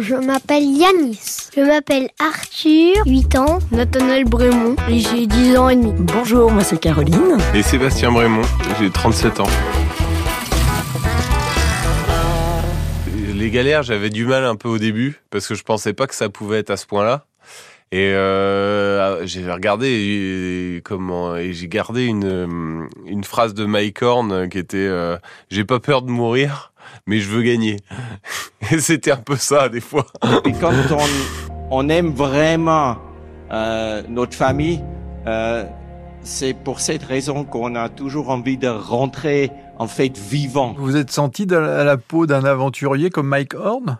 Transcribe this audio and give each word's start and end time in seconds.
je 0.00 0.14
m'appelle 0.14 0.64
Yanis. 0.64 1.50
Je 1.54 1.60
m'appelle 1.60 2.08
Arthur, 2.18 2.94
8 3.06 3.36
ans. 3.36 3.58
Nathanaël 3.70 4.24
Brémond, 4.24 4.76
et 4.88 4.98
j'ai 4.98 5.26
10 5.26 5.56
ans 5.58 5.68
et 5.68 5.76
demi. 5.76 5.92
Bonjour, 5.98 6.50
moi 6.50 6.64
c'est 6.64 6.80
Caroline. 6.80 7.36
Et 7.54 7.62
Sébastien 7.62 8.10
Brémond, 8.10 8.42
j'ai 8.78 8.90
37 8.90 9.40
ans. 9.40 9.48
Les 13.34 13.50
galères, 13.50 13.82
j'avais 13.82 14.10
du 14.10 14.26
mal 14.26 14.44
un 14.44 14.56
peu 14.56 14.68
au 14.68 14.78
début 14.78 15.20
parce 15.30 15.46
que 15.46 15.54
je 15.54 15.62
pensais 15.62 15.92
pas 15.92 16.06
que 16.06 16.14
ça 16.14 16.28
pouvait 16.28 16.58
être 16.58 16.70
à 16.70 16.76
ce 16.76 16.86
point-là. 16.86 17.26
Et 17.92 18.12
euh, 18.12 19.26
j'ai 19.26 19.50
regardé 19.50 19.88
et, 19.88 20.80
comment 20.82 21.34
et 21.34 21.52
j'ai 21.52 21.66
gardé 21.66 22.04
une 22.04 22.88
une 23.04 23.24
phrase 23.24 23.52
de 23.52 23.64
Mike 23.64 24.00
Horn 24.02 24.48
qui 24.48 24.58
était 24.58 24.76
euh, 24.76 25.16
j'ai 25.50 25.64
pas 25.64 25.80
peur 25.80 26.02
de 26.02 26.10
mourir 26.12 26.69
mais 27.06 27.18
je 27.20 27.28
veux 27.28 27.42
gagner. 27.42 27.76
Et 28.70 28.78
c'était 28.80 29.12
un 29.12 29.16
peu 29.16 29.36
ça 29.36 29.68
des 29.68 29.80
fois. 29.80 30.06
Et 30.44 30.52
quand 30.52 30.72
on 30.90 31.50
on 31.70 31.88
aime 31.88 32.10
vraiment 32.10 32.96
euh, 33.52 34.02
notre 34.08 34.34
famille, 34.34 34.82
euh, 35.26 35.64
c'est 36.22 36.52
pour 36.52 36.80
cette 36.80 37.04
raison 37.04 37.44
qu'on 37.44 37.76
a 37.76 37.88
toujours 37.88 38.30
envie 38.30 38.58
de 38.58 38.68
rentrer 38.68 39.50
en 39.78 39.86
fait 39.86 40.18
vivant. 40.18 40.74
Vous 40.76 40.96
êtes 40.96 41.10
senti 41.10 41.46
à 41.54 41.84
la 41.84 41.96
peau 41.96 42.26
d'un 42.26 42.44
aventurier 42.44 43.10
comme 43.10 43.28
Mike 43.28 43.54
Horn? 43.54 43.98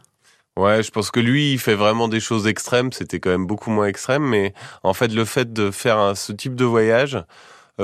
Ouais, 0.56 0.82
je 0.82 0.90
pense 0.90 1.10
que 1.10 1.20
lui, 1.20 1.52
il 1.52 1.59
fait 1.59 1.76
vraiment 1.76 2.09
des 2.09 2.20
choses 2.20 2.46
extrêmes. 2.46 2.92
C'était 2.92 3.20
quand 3.20 3.30
même 3.30 3.46
beaucoup 3.46 3.70
moins 3.70 3.86
extrême, 3.86 4.24
mais 4.24 4.52
en 4.82 4.92
fait, 4.92 5.12
le 5.14 5.24
fait 5.24 5.52
de 5.52 5.70
faire 5.70 6.16
ce 6.16 6.32
type 6.32 6.56
de 6.56 6.64
voyage 6.64 7.14
euh, 7.14 7.22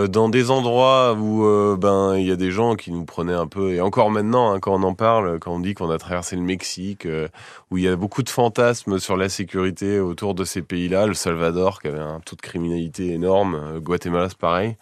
dans 0.08 0.28
des 0.28 0.50
endroits 0.50 1.14
où 1.14 1.44
euh, 1.44 1.76
ben 1.78 2.16
il 2.16 2.26
y 2.26 2.30
a 2.30 2.36
des 2.36 2.50
gens 2.50 2.74
qui 2.74 2.92
nous 2.92 3.04
prenaient 3.04 3.32
un 3.34 3.46
peu, 3.46 3.72
et 3.74 3.80
encore 3.80 4.10
maintenant, 4.10 4.52
hein, 4.52 4.60
quand 4.60 4.74
on 4.74 4.82
en 4.82 4.94
parle, 4.94 5.38
quand 5.38 5.52
on 5.52 5.60
dit 5.60 5.74
qu'on 5.74 5.90
a 5.90 5.98
traversé 5.98 6.36
le 6.36 6.42
Mexique, 6.42 7.06
euh, 7.06 7.28
où 7.70 7.78
il 7.78 7.84
y 7.84 7.88
a 7.88 7.96
beaucoup 7.96 8.22
de 8.22 8.28
fantasmes 8.28 8.98
sur 8.98 9.16
la 9.16 9.28
sécurité 9.28 10.00
autour 10.00 10.34
de 10.34 10.44
ces 10.44 10.62
pays-là, 10.62 11.06
le 11.06 11.14
Salvador 11.14 11.80
qui 11.80 11.88
avait 11.88 11.98
un 11.98 12.20
taux 12.20 12.36
de 12.36 12.42
criminalité 12.42 13.12
énorme, 13.12 13.80
Guatemala 13.80 14.28
c'est 14.28 14.38
pareil, 14.38 14.76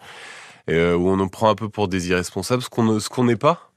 où 0.69 0.73
on 1.09 1.17
nous 1.17 1.29
prend 1.29 1.49
un 1.49 1.55
peu 1.55 1.69
pour 1.69 1.87
des 1.87 2.09
irresponsables, 2.09 2.61
ce 2.61 2.69
qu'on 2.69 2.99
ce 2.99 3.09
qu'on 3.09 3.25
n'est 3.25 3.35
pas. 3.35 3.71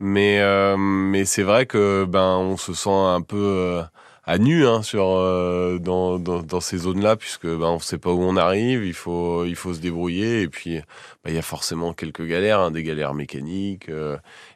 Mais 0.00 0.40
euh, 0.40 0.76
mais 0.76 1.24
c'est 1.24 1.42
vrai 1.42 1.66
que 1.66 2.04
ben 2.04 2.36
on 2.36 2.56
se 2.56 2.74
sent 2.74 2.90
un 2.90 3.22
peu 3.22 3.36
euh, 3.36 3.82
à 4.26 4.38
nu 4.38 4.66
hein, 4.66 4.82
sur 4.82 5.06
euh, 5.10 5.78
dans, 5.78 6.18
dans, 6.18 6.42
dans 6.42 6.60
ces 6.60 6.78
zones-là 6.78 7.16
puisque 7.16 7.46
ben 7.46 7.66
on 7.66 7.78
sait 7.78 7.98
pas 7.98 8.10
où 8.10 8.22
on 8.22 8.36
arrive, 8.36 8.84
il 8.84 8.94
faut 8.94 9.44
il 9.44 9.56
faut 9.56 9.74
se 9.74 9.80
débrouiller 9.80 10.42
et 10.42 10.48
puis 10.48 10.80
ben, 11.24 11.30
il 11.30 11.34
y 11.34 11.38
a 11.38 11.42
forcément 11.42 11.92
quelques 11.92 12.26
galères, 12.26 12.60
hein, 12.60 12.70
des 12.70 12.82
galères 12.82 13.14
mécaniques 13.14 13.90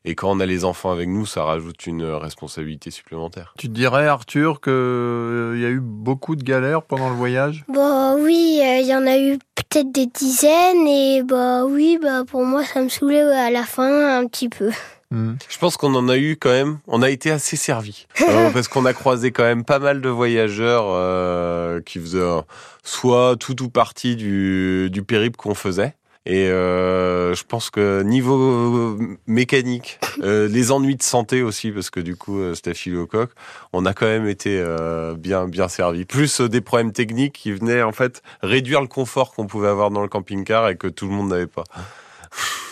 et 0.04 0.14
quand 0.14 0.30
on 0.30 0.40
a 0.40 0.46
les 0.46 0.64
enfants 0.64 0.90
avec 0.90 1.08
nous, 1.08 1.26
ça 1.26 1.44
rajoute 1.44 1.86
une 1.86 2.04
responsabilité 2.04 2.90
supplémentaire. 2.90 3.54
Tu 3.58 3.68
dirais 3.68 4.06
Arthur 4.06 4.60
que 4.60 5.52
il 5.54 5.60
y 5.60 5.66
a 5.66 5.70
eu 5.70 5.80
beaucoup 5.80 6.36
de 6.36 6.42
galères 6.42 6.82
pendant 6.82 7.10
le 7.10 7.16
voyage? 7.16 7.64
Bah 7.68 8.14
oui, 8.16 8.60
il 8.62 8.86
y 8.86 8.94
en 8.94 9.06
a 9.06 9.18
eu 9.18 9.38
peut-être 9.54 9.92
des 9.92 10.06
dizaines 10.06 10.86
et 10.86 11.22
bah 11.22 11.64
oui, 11.64 11.98
bah 12.00 12.24
pour 12.26 12.44
moi 12.44 12.64
ça 12.64 12.82
me 12.82 12.88
saoulait 12.88 13.20
à 13.20 13.50
la 13.50 13.64
fin 13.64 14.18
un 14.18 14.26
petit 14.26 14.48
peu. 14.48 14.70
Hmm. 15.10 15.34
Je 15.48 15.56
pense 15.58 15.78
qu'on 15.78 15.94
en 15.94 16.08
a 16.08 16.18
eu 16.18 16.36
quand 16.36 16.50
même, 16.50 16.80
on 16.86 17.00
a 17.00 17.08
été 17.08 17.30
assez 17.30 17.56
servi 17.56 18.06
euh, 18.28 18.50
parce 18.50 18.68
qu'on 18.68 18.84
a 18.84 18.92
croisé 18.92 19.32
quand 19.32 19.44
même 19.44 19.64
pas 19.64 19.78
mal 19.78 20.02
de 20.02 20.08
voyageurs 20.10 20.84
euh, 20.88 21.80
qui 21.80 21.98
faisaient 21.98 22.42
soit 22.82 23.36
tout 23.38 23.62
ou 23.62 23.70
partie 23.70 24.16
du, 24.16 24.90
du 24.90 25.02
périple 25.02 25.36
qu'on 25.36 25.54
faisait. 25.54 25.94
Et 26.28 26.48
euh, 26.48 27.34
je 27.34 27.42
pense 27.42 27.70
que 27.70 28.02
niveau 28.02 28.98
mécanique, 29.26 29.98
euh, 30.22 30.46
les 30.46 30.70
ennuis 30.70 30.96
de 30.96 31.02
santé 31.02 31.42
aussi, 31.42 31.70
parce 31.72 31.88
que 31.88 32.00
du 32.00 32.16
coup, 32.16 32.38
euh, 32.38 32.54
staphylocoque, 32.54 33.30
on 33.72 33.86
a 33.86 33.94
quand 33.94 34.04
même 34.04 34.28
été 34.28 34.62
euh, 34.62 35.14
bien 35.14 35.48
bien 35.48 35.68
servi. 35.68 36.04
Plus 36.04 36.42
des 36.42 36.60
problèmes 36.60 36.92
techniques 36.92 37.32
qui 37.32 37.52
venaient 37.52 37.82
en 37.82 37.92
fait 37.92 38.22
réduire 38.42 38.82
le 38.82 38.88
confort 38.88 39.32
qu'on 39.32 39.46
pouvait 39.46 39.68
avoir 39.68 39.90
dans 39.90 40.02
le 40.02 40.08
camping-car 40.08 40.68
et 40.68 40.76
que 40.76 40.86
tout 40.86 41.06
le 41.06 41.12
monde 41.12 41.30
n'avait 41.30 41.46
pas. 41.46 41.64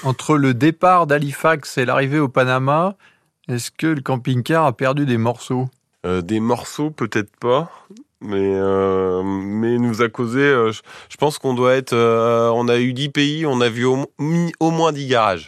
Entre 0.04 0.36
le 0.36 0.54
départ 0.54 1.06
d'Halifax 1.06 1.78
et 1.78 1.84
l'arrivée 1.84 2.18
au 2.18 2.28
Panama, 2.28 2.96
est-ce 3.48 3.70
que 3.70 3.86
le 3.86 4.00
camping-car 4.00 4.64
a 4.64 4.72
perdu 4.72 5.06
des 5.06 5.18
morceaux? 5.18 5.68
Euh, 6.04 6.20
Des 6.20 6.40
morceaux, 6.40 6.90
peut-être 6.90 7.34
pas. 7.36 7.70
Mais 8.20 8.54
euh, 8.54 9.22
mais 9.22 9.78
nous 9.78 10.00
a 10.02 10.08
causé. 10.08 10.40
Euh, 10.40 10.72
je, 10.72 11.16
pense 11.18 11.38
qu'on 11.38 11.54
doit 11.54 11.74
être. 11.74 11.92
Euh, 11.92 12.50
on 12.54 12.66
a 12.68 12.78
eu 12.78 12.92
10 12.92 13.10
pays, 13.10 13.46
on 13.46 13.60
a 13.60 13.68
vu 13.68 13.84
au, 13.84 14.10
au 14.58 14.70
moins 14.70 14.92
10 14.92 15.06
garages. 15.06 15.44